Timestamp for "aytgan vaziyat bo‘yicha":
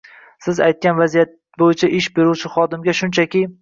0.67-1.93